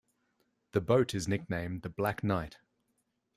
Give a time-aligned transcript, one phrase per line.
[0.71, 2.57] The boat is nicknamed "The Black Knight".